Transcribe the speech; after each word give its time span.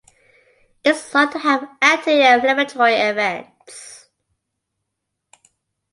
It 0.83 0.95
is 0.95 1.03
thought 1.03 1.31
to 1.33 1.37
have 1.37 1.61
anti-inflammatory 1.79 2.95
effects. 2.95 4.09